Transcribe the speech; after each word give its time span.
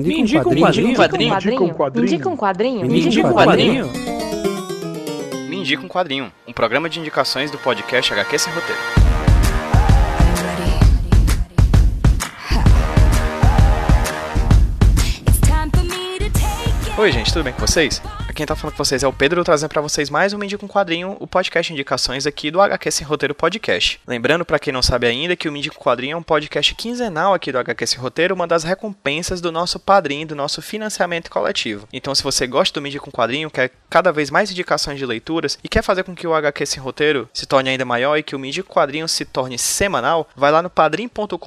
Me 0.00 0.20
indica 0.20 0.48
um 0.48 0.56
quadrinho. 0.56 0.88
Me 0.88 0.92
indica 0.92 1.62
um 1.62 1.72
quadrinho. 1.72 1.94
Me 1.94 2.02
indica 2.02 2.28
um 2.28 2.36
quadrinho. 2.36 2.84
Me 2.84 3.00
indica 3.00 3.28
um 3.28 3.32
quadrinho. 3.32 3.90
Me 5.48 5.56
indica 5.56 5.84
um 5.84 5.88
quadrinho. 5.88 6.32
Um 6.48 6.52
programa 6.52 6.88
de 6.88 6.98
indicações 6.98 7.50
do 7.50 7.58
podcast 7.58 8.12
HQ 8.12 8.38
Sem 8.38 8.52
Roteiro. 8.52 8.80
Oi, 16.98 17.12
gente, 17.12 17.32
tudo 17.32 17.44
bem 17.44 17.52
com 17.52 17.60
vocês? 17.60 18.02
Quem 18.34 18.44
tá 18.44 18.56
falando 18.56 18.74
com 18.74 18.84
vocês 18.84 19.04
é 19.04 19.06
o 19.06 19.12
Pedro, 19.12 19.44
trazendo 19.44 19.68
para 19.68 19.80
vocês 19.80 20.10
mais 20.10 20.32
um 20.32 20.42
Indica 20.42 20.64
um 20.64 20.68
Quadrinho, 20.68 21.16
o 21.20 21.26
podcast 21.26 21.72
indicações 21.72 22.26
aqui 22.26 22.50
do 22.50 22.60
HQ 22.60 22.90
Sem 22.90 23.06
Roteiro 23.06 23.32
Podcast. 23.32 24.00
Lembrando, 24.04 24.44
para 24.44 24.58
quem 24.58 24.72
não 24.72 24.82
sabe 24.82 25.06
ainda, 25.06 25.36
que 25.36 25.48
o 25.48 25.56
Indica 25.56 25.76
um 25.78 25.80
Quadrinho 25.80 26.14
é 26.14 26.16
um 26.16 26.22
podcast 26.22 26.74
quinzenal 26.74 27.32
aqui 27.32 27.52
do 27.52 27.58
HQ 27.58 27.86
Sem 27.86 28.00
Roteiro, 28.00 28.34
uma 28.34 28.48
das 28.48 28.64
recompensas 28.64 29.40
do 29.40 29.52
nosso 29.52 29.78
padrinho, 29.78 30.26
do 30.26 30.34
nosso 30.34 30.60
financiamento 30.60 31.30
coletivo. 31.30 31.86
Então, 31.92 32.12
se 32.12 32.24
você 32.24 32.44
gosta 32.44 32.80
do 32.80 32.84
Indica 32.84 33.08
um 33.08 33.12
Quadrinho, 33.12 33.48
quer 33.48 33.70
cada 33.88 34.10
vez 34.10 34.30
mais 34.30 34.50
indicações 34.50 34.98
de 34.98 35.06
leituras 35.06 35.56
e 35.62 35.68
quer 35.68 35.82
fazer 35.82 36.02
com 36.02 36.12
que 36.12 36.26
o 36.26 36.34
HQ 36.34 36.66
Sem 36.66 36.82
Roteiro 36.82 37.28
se 37.32 37.46
torne 37.46 37.70
ainda 37.70 37.84
maior 37.84 38.16
e 38.16 38.24
que 38.24 38.34
o 38.34 38.44
Indica 38.44 38.68
um 38.68 38.74
Quadrinho 38.74 39.06
se 39.06 39.24
torne 39.24 39.56
semanal, 39.56 40.28
vai 40.34 40.50
lá 40.50 40.60
no 40.60 40.68
padrim.com.br 40.68 41.38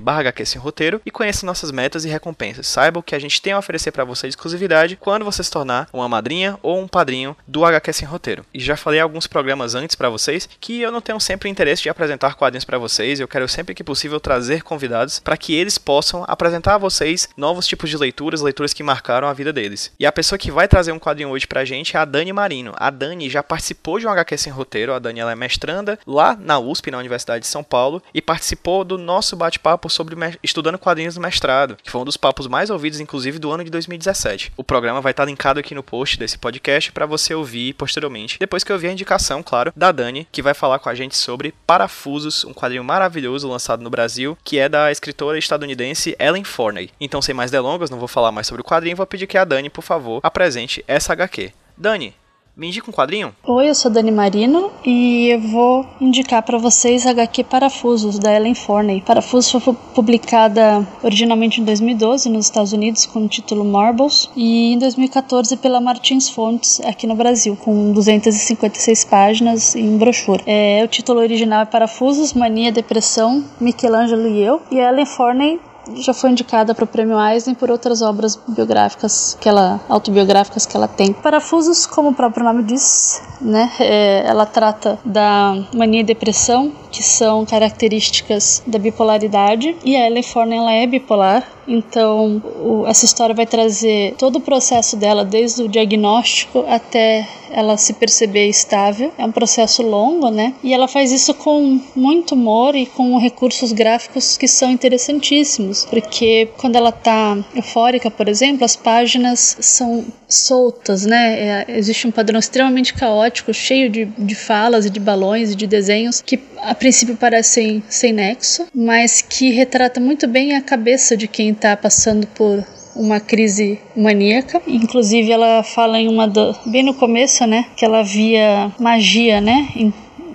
barra 0.00 0.20
HQ 0.20 0.46
Sem 0.46 0.60
Roteiro 0.60 1.02
e 1.04 1.10
conheça 1.10 1.44
nossas 1.44 1.72
metas 1.72 2.04
e 2.04 2.08
recompensas. 2.08 2.68
Saiba 2.68 3.00
o 3.00 3.02
que 3.02 3.16
a 3.16 3.18
gente 3.18 3.42
tem 3.42 3.52
a 3.52 3.58
oferecer 3.58 3.90
para 3.90 4.04
você 4.04 4.28
de 4.28 4.34
exclusividade 4.34 4.94
quando 4.94 5.24
você 5.24 5.42
se 5.42 5.50
tornar 5.50 5.88
um 5.92 6.03
uma 6.04 6.08
madrinha 6.08 6.58
ou 6.62 6.80
um 6.80 6.86
padrinho 6.86 7.36
do 7.46 7.64
HQ 7.64 7.92
Sem 7.92 8.08
Roteiro. 8.08 8.44
E 8.52 8.60
já 8.60 8.76
falei 8.76 9.00
alguns 9.00 9.26
programas 9.26 9.74
antes 9.74 9.96
para 9.96 10.08
vocês 10.08 10.48
que 10.60 10.80
eu 10.80 10.92
não 10.92 11.00
tenho 11.00 11.18
sempre 11.18 11.48
interesse 11.48 11.82
de 11.82 11.88
apresentar 11.88 12.34
quadrinhos 12.34 12.64
para 12.64 12.78
vocês, 12.78 13.18
eu 13.18 13.28
quero 13.28 13.48
sempre 13.48 13.74
que 13.74 13.82
possível 13.82 14.20
trazer 14.20 14.62
convidados 14.62 15.18
para 15.18 15.36
que 15.36 15.54
eles 15.54 15.78
possam 15.78 16.24
apresentar 16.28 16.74
a 16.74 16.78
vocês 16.78 17.28
novos 17.36 17.66
tipos 17.66 17.90
de 17.90 17.96
leituras, 17.96 18.40
leituras 18.40 18.72
que 18.72 18.82
marcaram 18.82 19.28
a 19.28 19.32
vida 19.32 19.52
deles. 19.52 19.92
E 19.98 20.06
a 20.06 20.12
pessoa 20.12 20.38
que 20.38 20.50
vai 20.50 20.68
trazer 20.68 20.92
um 20.92 20.98
quadrinho 20.98 21.30
hoje 21.30 21.46
pra 21.46 21.64
gente 21.64 21.96
é 21.96 22.00
a 22.00 22.04
Dani 22.04 22.32
Marino. 22.32 22.72
A 22.76 22.90
Dani 22.90 23.28
já 23.30 23.42
participou 23.42 23.98
de 23.98 24.06
um 24.06 24.10
HQ 24.10 24.38
Sem 24.38 24.52
Roteiro, 24.52 24.92
a 24.92 24.98
Dani 24.98 25.20
ela 25.20 25.32
é 25.32 25.36
mestranda 25.36 25.98
lá 26.06 26.36
na 26.38 26.58
USP, 26.58 26.90
na 26.90 26.98
Universidade 26.98 27.42
de 27.42 27.46
São 27.46 27.64
Paulo, 27.64 28.02
e 28.12 28.20
participou 28.20 28.84
do 28.84 28.98
nosso 28.98 29.36
bate-papo 29.36 29.88
sobre 29.88 30.16
estudando 30.42 30.78
quadrinhos 30.78 31.16
no 31.16 31.22
mestrado, 31.22 31.76
que 31.82 31.90
foi 31.90 32.00
um 32.00 32.04
dos 32.04 32.16
papos 32.16 32.46
mais 32.46 32.70
ouvidos, 32.70 33.00
inclusive, 33.00 33.38
do 33.38 33.50
ano 33.50 33.64
de 33.64 33.70
2017. 33.70 34.52
O 34.56 34.64
programa 34.64 35.00
vai 35.00 35.10
estar 35.10 35.24
linkado 35.24 35.60
aqui 35.60 35.74
no 35.74 35.82
post 35.94 36.18
desse 36.18 36.36
podcast 36.36 36.90
para 36.90 37.06
você 37.06 37.32
ouvir 37.36 37.72
posteriormente, 37.74 38.36
depois 38.36 38.64
que 38.64 38.72
eu 38.72 38.74
ouvir 38.74 38.88
a 38.88 38.92
indicação, 38.92 39.44
claro, 39.44 39.72
da 39.76 39.92
Dani, 39.92 40.26
que 40.32 40.42
vai 40.42 40.52
falar 40.52 40.80
com 40.80 40.88
a 40.88 40.94
gente 40.94 41.16
sobre 41.16 41.54
Parafusos, 41.64 42.44
um 42.44 42.52
quadrinho 42.52 42.82
maravilhoso 42.82 43.48
lançado 43.48 43.80
no 43.80 43.88
Brasil, 43.88 44.36
que 44.42 44.58
é 44.58 44.68
da 44.68 44.90
escritora 44.90 45.38
estadunidense 45.38 46.16
Ellen 46.18 46.42
Forney. 46.42 46.90
Então, 47.00 47.22
sem 47.22 47.32
mais 47.32 47.52
delongas, 47.52 47.90
não 47.90 48.00
vou 48.00 48.08
falar 48.08 48.32
mais 48.32 48.48
sobre 48.48 48.60
o 48.60 48.64
quadrinho, 48.64 48.96
vou 48.96 49.06
pedir 49.06 49.28
que 49.28 49.38
a 49.38 49.44
Dani, 49.44 49.70
por 49.70 49.82
favor, 49.82 50.18
apresente 50.24 50.84
essa 50.88 51.12
HQ. 51.12 51.52
Dani, 51.76 52.12
me 52.56 52.68
indica 52.68 52.88
um 52.88 52.92
quadrinho? 52.92 53.34
Oi, 53.44 53.68
eu 53.68 53.74
sou 53.74 53.90
Dani 53.90 54.12
Marino 54.12 54.70
e 54.84 55.28
eu 55.28 55.40
vou 55.40 55.86
indicar 56.00 56.42
para 56.42 56.56
vocês 56.56 57.06
HQ 57.06 57.44
Parafusos, 57.44 58.18
da 58.18 58.34
Ellen 58.34 58.54
Forney. 58.54 59.00
Parafusos 59.00 59.50
foi 59.50 59.74
publicada 59.94 60.86
originalmente 61.02 61.60
em 61.60 61.64
2012 61.64 62.28
nos 62.28 62.46
Estados 62.46 62.72
Unidos 62.72 63.06
com 63.06 63.24
o 63.24 63.28
título 63.28 63.64
Marbles 63.64 64.30
e 64.36 64.72
em 64.72 64.78
2014 64.78 65.56
pela 65.56 65.80
Martins 65.80 66.28
Fontes 66.28 66.80
aqui 66.80 67.06
no 67.06 67.16
Brasil, 67.16 67.56
com 67.56 67.92
256 67.92 69.04
páginas 69.04 69.74
em 69.74 69.98
brochura. 69.98 70.42
É, 70.46 70.82
o 70.84 70.88
título 70.88 71.20
original 71.20 71.62
é 71.62 71.66
Parafusos, 71.66 72.32
Mania, 72.34 72.70
Depressão, 72.70 73.44
Michelangelo 73.60 74.28
e 74.28 74.40
Eu. 74.40 74.62
E 74.70 74.80
a 74.80 74.90
Ellen 74.90 75.06
Forney 75.06 75.60
já 75.96 76.14
foi 76.14 76.30
indicada 76.30 76.74
para 76.74 76.84
o 76.84 76.86
Prêmio 76.86 77.18
Eisner 77.20 77.56
por 77.56 77.70
outras 77.70 78.02
obras 78.02 78.38
biográficas 78.48 79.36
que 79.40 79.48
ela 79.48 79.80
autobiográficas 79.88 80.66
que 80.66 80.76
ela 80.76 80.88
tem. 80.88 81.12
Parafusos, 81.12 81.86
como 81.86 82.10
o 82.10 82.14
próprio 82.14 82.44
nome 82.44 82.62
diz, 82.62 83.22
né, 83.44 83.70
é, 83.78 84.24
ela 84.26 84.46
trata 84.46 84.98
da 85.04 85.56
mania 85.74 86.00
e 86.00 86.04
depressão, 86.04 86.72
que 86.90 87.02
são 87.02 87.44
características 87.44 88.62
da 88.66 88.78
bipolaridade, 88.78 89.76
e 89.84 89.96
a 89.96 90.06
Ellen 90.06 90.22
Forney 90.22 90.58
ela 90.58 90.72
é 90.72 90.86
bipolar, 90.86 91.46
então 91.66 92.42
o, 92.60 92.86
essa 92.86 93.04
história 93.04 93.34
vai 93.34 93.46
trazer 93.46 94.14
todo 94.18 94.36
o 94.36 94.40
processo 94.40 94.96
dela, 94.96 95.24
desde 95.24 95.62
o 95.62 95.68
diagnóstico 95.68 96.64
até 96.68 97.26
ela 97.50 97.76
se 97.76 97.92
perceber 97.94 98.48
estável. 98.48 99.12
É 99.16 99.24
um 99.24 99.30
processo 99.30 99.82
longo, 99.82 100.28
né? 100.30 100.54
E 100.62 100.74
ela 100.74 100.88
faz 100.88 101.12
isso 101.12 101.32
com 101.34 101.80
muito 101.94 102.34
humor 102.34 102.74
e 102.74 102.84
com 102.84 103.16
recursos 103.16 103.72
gráficos 103.72 104.36
que 104.36 104.48
são 104.48 104.70
interessantíssimos, 104.70 105.84
porque 105.84 106.48
quando 106.58 106.76
ela 106.76 106.90
tá 106.90 107.38
eufórica, 107.54 108.10
por 108.10 108.28
exemplo, 108.28 108.64
as 108.64 108.74
páginas 108.74 109.56
são 109.60 110.04
soltas, 110.28 111.06
né? 111.06 111.64
É, 111.68 111.78
existe 111.78 112.06
um 112.06 112.10
padrão 112.10 112.40
extremamente 112.40 112.92
caótico, 112.92 113.33
cheio 113.52 113.88
de, 113.90 114.04
de 114.04 114.34
falas 114.34 114.86
e 114.86 114.90
de 114.90 115.00
balões 115.00 115.52
e 115.52 115.54
de 115.54 115.66
desenhos 115.66 116.20
que 116.20 116.38
a 116.62 116.74
princípio 116.74 117.16
parecem 117.16 117.82
sem 117.88 118.12
nexo, 118.12 118.66
mas 118.74 119.20
que 119.20 119.50
retrata 119.50 120.00
muito 120.00 120.26
bem 120.26 120.54
a 120.54 120.62
cabeça 120.62 121.16
de 121.16 121.28
quem 121.28 121.50
está 121.50 121.76
passando 121.76 122.26
por 122.28 122.64
uma 122.94 123.20
crise 123.20 123.78
maníaca. 123.96 124.62
Inclusive, 124.66 125.30
ela 125.30 125.62
fala 125.62 125.98
em 125.98 126.08
uma 126.08 126.26
do, 126.26 126.54
bem 126.66 126.82
no 126.82 126.94
começo, 126.94 127.46
né, 127.46 127.66
que 127.76 127.84
ela 127.84 128.02
via 128.02 128.72
magia, 128.78 129.40
né, 129.40 129.68
em, 129.76 129.92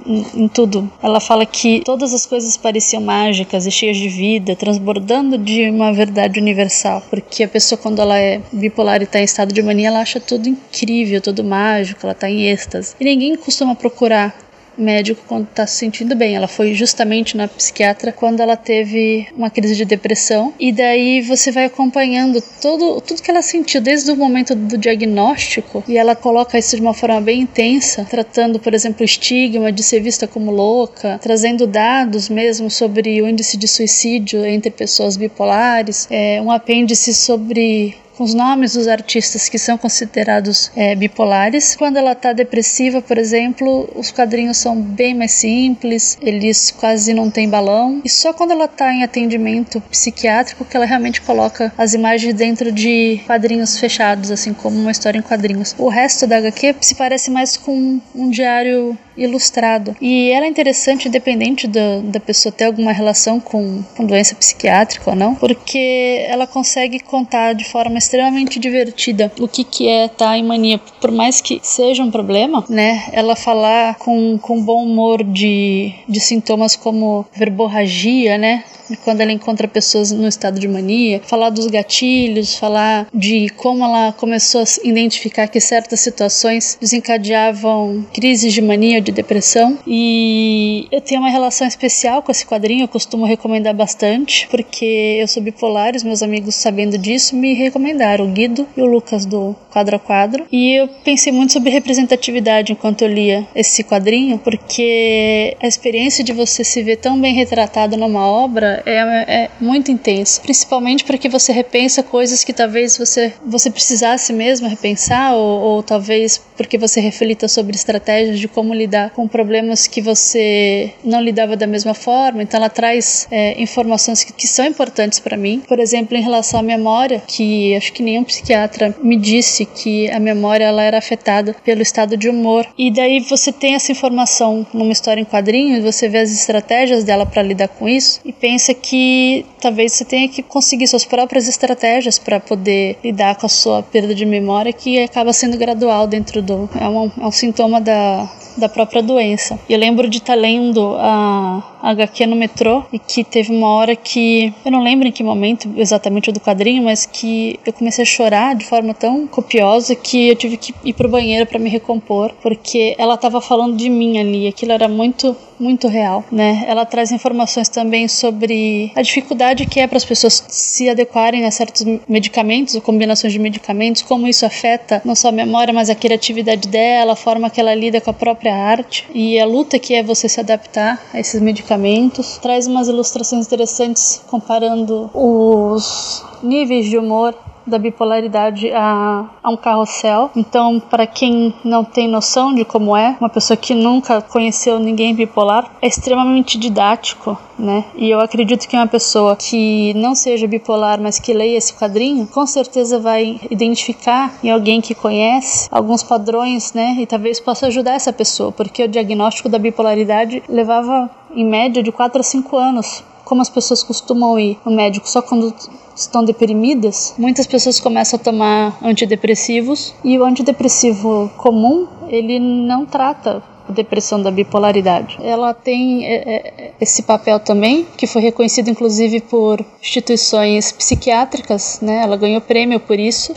em, 0.10 0.48
tudo. 0.48 0.92
Ela 1.02 1.20
fala 1.20 1.46
que 1.46 1.82
todas 1.86 2.14
as 2.14 2.26
coisas 2.26 2.58
pareciam 2.58 3.02
mágicas 3.02 3.66
e 3.66 3.72
cheias 3.72 3.98
de 3.98 4.10
vida, 4.10 4.56
transbordando 4.56 5.38
de 5.38 5.70
uma 5.70 5.94
verdade 5.94 6.40
universal. 6.40 7.04
Porque 7.10 7.44
a 7.44 7.48
pessoa, 7.48 7.78
quando 7.78 8.02
ela 8.02 8.18
é 8.18 8.42
bipolar 8.52 9.02
e 9.02 9.04
está 9.04 9.20
em 9.20 9.24
estado 9.24 9.54
de 9.54 9.62
mania, 9.62 9.90
ela 9.90 10.02
acha 10.02 10.20
tudo 10.20 10.50
incrível, 10.50 11.22
tudo 11.22 11.44
mágico, 11.44 12.02
ela 12.04 12.14
está 12.14 12.30
em 12.30 12.48
êxtase. 12.48 12.96
E 13.00 13.06
ninguém 13.06 13.36
costuma 13.36 13.76
procurar 13.76 14.49
médico 14.82 15.22
quando 15.28 15.46
está 15.46 15.66
se 15.66 15.78
sentindo 15.78 16.16
bem. 16.16 16.36
Ela 16.36 16.48
foi 16.48 16.74
justamente 16.74 17.36
na 17.36 17.48
psiquiatra 17.48 18.12
quando 18.12 18.40
ela 18.42 18.56
teve 18.56 19.28
uma 19.36 19.50
crise 19.50 19.76
de 19.76 19.86
depressão. 19.86 20.54
E 20.60 20.72
daí 20.72 21.22
você 21.22 21.52
vai 21.52 21.66
acompanhando 21.66 22.42
todo, 22.62 23.02
tudo 23.02 23.22
que 23.22 23.32
ela 23.32 23.42
sentiu 23.42 23.82
desde 23.82 24.12
o 24.12 24.16
momento 24.16 24.56
do 24.56 24.78
diagnóstico. 24.78 25.84
E 25.88 25.98
ela 25.98 26.16
coloca 26.16 26.58
isso 26.58 26.76
de 26.76 26.82
uma 26.82 26.94
forma 26.94 27.22
bem 27.22 27.42
intensa, 27.42 28.06
tratando, 28.10 28.60
por 28.60 28.74
exemplo, 28.74 29.02
o 29.02 29.06
estigma 29.06 29.72
de 29.72 29.84
ser 29.84 30.02
vista 30.02 30.28
como 30.28 30.52
louca, 30.52 31.20
trazendo 31.22 31.68
dados 31.68 32.30
mesmo 32.30 32.70
sobre 32.70 33.22
o 33.22 33.28
índice 33.28 33.58
de 33.58 33.68
suicídio 33.68 34.46
entre 34.46 34.70
pessoas 34.70 35.18
bipolares, 35.18 36.08
é, 36.10 36.42
um 36.42 36.52
apêndice 36.52 37.14
sobre 37.14 37.96
com 38.20 38.26
os 38.26 38.34
nomes 38.34 38.74
dos 38.74 38.90
artistas 38.90 39.48
que 39.48 39.58
são 39.58 39.78
considerados 39.78 40.70
é, 40.76 40.94
bipolares. 40.94 41.74
Quando 41.74 41.96
ela 41.96 42.12
está 42.12 42.34
depressiva, 42.34 43.02
por 43.02 43.18
exemplo, 43.18 43.90
os 43.96 44.12
quadrinhos 44.12 44.58
são 44.58 44.76
bem 44.76 45.16
mais 45.16 45.32
simples, 45.32 46.18
eles 46.22 46.70
quase 46.70 47.14
não 47.14 47.32
têm 47.32 47.50
balão. 47.50 48.02
E 48.04 48.10
só 48.10 48.34
quando 48.34 48.52
ela 48.52 48.66
está 48.66 48.94
em 48.94 49.04
atendimento 49.04 49.80
psiquiátrico 49.90 50.66
que 50.66 50.76
ela 50.76 50.86
realmente 50.86 51.22
coloca 51.22 51.72
as 51.78 51.94
imagens 51.94 52.34
dentro 52.34 52.74
de 52.74 53.22
quadrinhos 53.26 53.78
fechados, 53.80 54.32
assim 54.32 54.54
como 54.54 54.78
uma 54.78 54.92
história 54.92 55.18
em 55.18 55.22
quadrinhos. 55.22 55.74
O 55.78 55.88
resto 55.88 56.28
da 56.28 56.40
HQ 56.40 56.76
se 56.82 56.96
parece 56.96 57.32
mais 57.32 57.56
com 57.56 58.02
um 58.14 58.30
diário 58.30 58.98
ilustrado. 59.20 59.96
E 60.02 60.32
ela 60.32 60.46
é 60.46 60.50
interessante, 60.50 61.08
independente 61.08 61.68
da, 61.68 62.00
da 62.04 62.20
pessoa 62.20 62.52
ter 62.52 62.66
alguma 62.66 62.92
relação 62.92 63.40
com, 63.40 63.84
com 63.96 64.06
doença 64.06 64.36
psiquiátrica 64.36 65.10
ou 65.10 65.16
não, 65.16 65.36
porque 65.36 66.26
ela 66.28 66.48
consegue 66.48 67.00
contar 67.00 67.54
de 67.54 67.66
forma 67.66 67.98
extremamente 67.98 68.60
divertida 68.60 69.32
o 69.40 69.48
que, 69.48 69.64
que 69.64 69.88
é 69.88 70.06
estar 70.06 70.30
tá 70.30 70.38
em 70.38 70.44
mania. 70.44 70.80
Por 71.00 71.12
mais 71.12 71.42
que 71.42 71.60
seja 71.64 72.04
um 72.04 72.12
problema, 72.12 72.64
né? 72.70 73.04
Ela 73.12 73.36
falar 73.36 73.96
com, 73.96 74.38
com 74.38 74.62
bom 74.62 74.84
humor 74.84 75.24
de, 75.24 75.94
de 76.08 76.20
sintomas 76.20 76.76
como 76.76 77.26
verborragia, 77.34 78.38
né? 78.38 78.64
Quando 78.98 79.22
ela 79.22 79.32
encontra 79.32 79.68
pessoas 79.68 80.12
no 80.12 80.28
estado 80.28 80.60
de 80.60 80.68
mania, 80.68 81.22
falar 81.24 81.50
dos 81.50 81.68
gatilhos, 81.68 82.56
falar 82.56 83.08
de 83.14 83.50
como 83.50 83.84
ela 83.84 84.12
começou 84.14 84.62
a 84.62 84.88
identificar 84.88 85.48
que 85.48 85.60
certas 85.60 86.00
situações 86.00 86.78
desencadeavam 86.80 88.06
crises 88.14 88.54
de 88.54 88.62
mania 88.62 88.98
ou 88.98 89.04
de 89.04 89.12
depressão. 89.12 89.78
E 89.86 90.88
eu 90.92 91.02
tenho 91.02 91.22
uma 91.22 91.30
relação 91.30 91.68
especial 91.68 92.22
com 92.22 92.32
esse 92.32 92.46
quadrinho, 92.46 92.84
eu 92.84 92.88
costumo 92.88 93.26
recomendar 93.26 93.74
bastante, 93.74 94.48
porque 94.50 95.18
eu 95.20 95.28
sou 95.28 95.42
bipolar, 95.42 95.96
os 95.96 96.04
meus 96.04 96.22
amigos 96.22 96.56
sabendo 96.56 96.98
disso 96.98 97.36
me 97.36 97.54
recomendaram, 97.54 98.26
o 98.26 98.32
Guido 98.32 98.68
e 98.76 98.82
o 98.82 98.86
Lucas 98.86 99.26
do 99.26 99.56
Quadro 99.72 99.96
a 99.96 100.00
Quadro. 100.00 100.46
E 100.52 100.74
eu 100.74 100.88
pensei 101.04 101.32
muito 101.32 101.54
sobre 101.54 101.70
representatividade 101.70 102.72
enquanto 102.72 103.02
eu 103.02 103.08
lia 103.08 103.48
esse 103.56 103.84
quadrinho, 103.84 104.38
porque 104.38 105.56
a 105.62 105.68
experiência 105.68 106.24
de 106.24 106.34
você 106.34 106.64
se 106.64 106.82
ver 106.82 106.98
tão 106.98 107.20
bem 107.20 107.34
retratado 107.34 107.98
numa 107.98 108.26
obra 108.26 108.79
é, 108.86 109.44
é 109.44 109.50
muito 109.60 109.92
intenso, 109.92 110.42
principalmente 110.42 111.04
porque 111.04 111.30
você 111.30 111.52
repensa 111.52 112.04
coisas 112.04 112.44
que 112.44 112.54
talvez 112.54 112.98
você, 112.98 113.34
você 113.46 113.70
precisasse 113.70 114.34
mesmo 114.34 114.68
repensar, 114.68 115.34
ou, 115.34 115.62
ou 115.62 115.84
talvez 115.84 116.42
porque 116.58 116.78
você 116.78 117.00
reflita 117.00 117.48
sobre 117.48 117.76
estratégias 117.76 118.40
de 118.40 118.48
como 118.48 118.74
lidar 118.74 119.12
com 119.12 119.28
problemas 119.28 119.88
que 119.88 120.02
você 120.02 120.92
não 121.04 121.22
lidava 121.22 121.56
da 121.56 121.68
mesma 121.68 121.94
forma. 121.94 122.44
Então, 122.44 122.60
ela 122.60 122.70
traz 122.70 123.28
é, 123.32 123.62
informações 123.62 124.24
que, 124.24 124.34
que 124.34 124.48
são 124.48 124.66
importantes 124.66 125.20
para 125.20 125.38
mim. 125.38 125.62
Por 125.68 125.80
exemplo, 125.80 126.18
em 126.18 126.22
relação 126.22 126.60
à 126.60 126.64
memória, 126.64 127.22
que 127.26 127.76
acho 127.76 127.94
que 127.94 128.04
nenhum 128.04 128.24
psiquiatra 128.24 128.96
me 129.02 129.16
disse 129.16 129.66
que 129.66 130.10
a 130.10 130.20
memória 130.20 130.66
ela 130.66 130.84
era 130.84 130.98
afetada 130.98 131.56
pelo 131.64 131.82
estado 131.82 132.18
de 132.18 132.30
humor. 132.30 132.68
E 132.78 132.92
daí 132.92 133.20
você 133.20 133.52
tem 133.52 133.76
essa 133.76 133.92
informação 133.92 134.66
numa 134.74 134.92
história 134.92 135.22
em 135.22 135.26
quadrinhos, 135.26 135.84
você 135.84 136.08
vê 136.08 136.20
as 136.20 136.32
estratégias 136.32 137.04
dela 137.04 137.26
para 137.26 137.42
lidar 137.42 137.68
com 137.68 137.88
isso 137.88 138.20
e 138.26 138.32
pensa 138.32 138.69
que 138.74 139.46
talvez 139.62 139.94
você 139.94 140.06
tenha 140.06 140.28
que 140.28 140.42
conseguir 140.42 140.88
suas 140.88 141.06
próprias 141.06 141.48
estratégias 141.48 142.20
para 142.20 142.40
poder 142.40 142.98
lidar 143.04 143.36
com 143.36 143.46
a 143.46 143.50
sua 143.50 143.84
perda 143.84 144.14
de 144.14 144.26
memória, 144.26 144.74
que 144.74 145.00
acaba 145.00 145.34
sendo 145.34 145.58
gradual 145.58 146.08
dentro 146.08 146.42
do. 146.42 146.70
É 146.80 146.88
um, 146.88 147.12
é 147.22 147.28
um 147.28 147.32
sintoma 147.32 147.80
da, 147.82 148.30
da 148.58 148.70
própria 148.70 149.02
doença. 149.02 149.60
Eu 149.70 149.78
lembro 149.78 150.08
de 150.08 150.18
estar 150.18 150.34
tá 150.34 150.40
lendo 150.40 150.96
a 150.98 151.64
HQ 151.82 152.26
no 152.28 152.36
metrô 152.36 152.84
e 152.92 153.00
que 153.00 153.24
teve 153.24 153.52
uma 153.52 153.70
hora 153.70 153.96
que 153.96 154.54
eu 154.66 154.72
não 154.72 154.84
lembro 154.84 155.08
em 155.08 155.12
que 155.12 155.24
momento 155.24 155.70
exatamente 155.78 156.32
do 156.32 156.40
quadrinho, 156.40 156.84
mas 156.84 157.06
que 157.06 157.60
eu 157.66 157.74
comecei 157.74 158.04
a 158.04 158.06
chorar 158.06 158.56
de 158.56 158.66
forma 158.66 158.94
tão 158.94 159.26
copiosa 159.28 159.96
que 159.96 160.28
eu 160.28 160.36
tive 160.36 160.58
que 160.58 160.74
ir 160.84 160.94
pro 160.94 161.10
banheiro 161.10 161.46
para 161.46 161.60
me 161.60 161.70
recompor, 161.70 162.32
porque 162.42 162.96
ela 162.98 163.16
estava 163.16 163.42
falando 163.42 163.76
de 163.76 163.90
mim 163.90 164.20
ali, 164.20 164.48
aquilo 164.48 164.72
era 164.72 164.88
muito 164.88 165.36
muito 165.60 165.88
real, 165.88 166.24
né? 166.32 166.64
Ela 166.68 166.86
traz 166.86 167.12
informações 167.12 167.68
também 167.68 168.08
sobre 168.08 168.92
a 168.96 169.02
dificuldade 169.02 169.66
que 169.66 169.80
é 169.80 169.88
para 169.88 169.98
as 169.98 170.06
pessoas 170.06 170.44
se 170.48 170.90
adequarem 170.90 171.46
a 171.46 171.52
certos 171.52 171.86
medicamentos 172.08 172.76
ou 172.76 172.82
combinações 172.82 173.34
de 173.34 173.40
medicamentos, 173.40 174.02
como 174.02 174.28
isso 174.28 174.46
afeta 174.46 175.02
não 175.04 175.16
só 175.16 175.30
a 175.30 175.32
memória, 175.32 175.74
mas 175.74 175.90
a 175.90 175.96
criatividade 175.96 176.68
dela, 176.68 177.14
a 177.14 177.16
forma 177.16 177.50
que 177.50 177.60
ela 177.60 177.76
lida 177.76 178.00
com 178.00 178.10
a 178.10 178.14
própria 178.14 178.56
arte 178.56 179.06
e 179.14 179.40
a 179.40 179.46
luta 179.46 179.78
que 179.78 179.94
é 179.94 180.02
você 180.02 180.30
se 180.30 180.40
adaptar 180.40 181.02
a 181.14 181.20
esses 181.20 181.42
medicamentos. 181.42 182.38
Traz 182.38 182.68
umas 182.68 182.88
ilustrações 182.88 183.46
interessantes 183.46 184.22
comparando 184.28 185.10
os 185.14 186.24
níveis 186.42 186.86
de 186.90 186.98
humor 186.98 187.36
da 187.66 187.78
bipolaridade 187.78 188.72
a, 188.72 189.26
a 189.44 189.50
um 189.50 189.58
carrossel. 189.58 190.32
Então, 190.36 190.80
para 190.80 191.06
quem 191.06 191.54
não 191.64 191.84
tem 191.84 192.08
noção 192.08 192.54
de 192.54 192.66
como 192.66 192.96
é, 192.96 193.16
uma 193.20 193.30
pessoa 193.30 193.58
que 193.58 193.74
nunca 193.74 194.22
conheceu 194.22 194.80
ninguém 194.80 195.14
bipolar, 195.14 195.70
é 195.82 195.88
extremamente 195.88 196.58
didático, 196.58 197.38
né? 197.58 197.86
E 197.96 198.10
eu 198.10 198.20
acredito 198.20 198.68
que 198.68 198.76
uma 198.76 198.88
pessoa 198.88 199.36
que 199.36 199.94
não 199.96 200.16
seja 200.16 200.48
bipolar, 200.48 201.00
mas 201.02 201.20
que 201.20 201.34
leia 201.34 201.58
esse 201.58 201.74
quadrinho, 201.74 202.28
com 202.28 202.46
certeza 202.46 203.00
vai 203.00 203.40
identificar 203.50 204.34
em 204.44 204.50
alguém 204.50 204.82
que 204.82 204.96
conhece 204.96 205.68
alguns 205.72 206.04
padrões, 206.04 206.74
né? 206.74 206.96
E 207.00 207.06
talvez 207.06 207.40
possa 207.40 207.68
ajudar 207.68 207.94
essa 207.94 208.14
pessoa, 208.14 208.52
porque 208.52 208.84
o 208.84 208.88
diagnóstico 208.88 209.50
da 209.50 209.60
bipolaridade 209.60 210.44
levava 210.48 211.10
em 211.34 211.46
média 211.46 211.84
de 211.84 211.92
4 211.92 212.20
a 212.20 212.24
5 212.24 212.58
anos 212.58 213.04
como 213.30 213.44
as 213.44 213.50
pessoas 213.50 213.84
costumam 213.84 214.40
ir 214.40 214.58
no 214.66 214.72
médico 214.72 215.08
só 215.08 215.22
quando 215.22 215.54
estão 216.00 216.24
deprimidas, 216.24 217.14
muitas 217.18 217.46
pessoas 217.46 217.80
começam 217.80 218.20
a 218.20 218.24
tomar 218.24 218.78
antidepressivos 218.82 219.94
e 220.04 220.18
o 220.18 220.24
antidepressivo 220.24 221.32
comum 221.38 221.88
ele 222.08 222.40
não 222.40 222.86
trata 222.86 223.44
a 223.68 223.72
depressão 223.72 224.22
da 224.22 224.32
bipolaridade. 224.32 225.18
Ela 225.22 225.54
tem 225.54 226.06
é, 226.06 226.16
é, 226.16 226.72
esse 226.82 227.04
papel 227.04 227.40
também, 227.40 227.86
que 227.96 228.08
foi 228.08 228.22
reconhecido 228.22 228.70
inclusive 228.70 229.22
por 229.22 229.64
instituições 229.80 230.72
psiquiátricas, 230.72 231.80
né? 231.82 232.02
Ela 232.04 232.18
ganhou 232.18 232.42
prêmio 232.42 232.80
por 232.80 233.00
isso, 233.00 233.34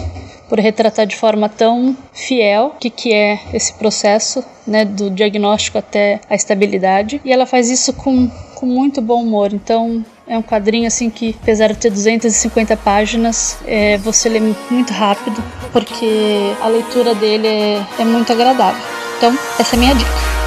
por 0.49 0.59
retratar 0.59 1.07
de 1.07 1.17
forma 1.17 1.49
tão 1.49 1.95
fiel 2.13 2.73
o 2.75 2.79
que, 2.79 2.89
que 2.89 3.13
é 3.13 3.39
esse 3.53 3.75
processo, 3.75 4.43
né, 4.67 4.85
do 4.85 5.11
diagnóstico 5.11 5.79
até 5.79 6.21
a 6.29 6.35
estabilidade. 6.35 7.21
E 7.25 7.33
ela 7.33 7.45
faz 7.45 7.71
isso 7.71 7.93
com 7.93 8.31
com 8.63 8.67
muito 8.67 9.03
bom 9.03 9.21
humor. 9.25 9.53
Então 9.53 10.05
é 10.27 10.37
um 10.37 10.43
quadrinho 10.43 10.87
assim 10.87 11.11
que, 11.11 11.37
apesar 11.43 11.69
de 11.69 11.79
ter 11.79 11.91
250 11.91 12.77
páginas, 12.77 13.59
é, 13.67 13.99
você 13.99 14.29
lê 14.29 14.41
muito 14.71 14.93
rápido, 14.93 15.43
porque 15.73 16.55
a 16.61 16.69
leitura 16.69 17.15
dele 17.15 17.47
é, 17.47 17.87
é 17.99 18.05
muito 18.05 18.33
agradável. 18.33 18.83
Então, 19.19 19.37
essa 19.59 19.75
é 19.75 19.77
a 19.77 19.81
minha 19.81 19.95
dica. 19.95 20.42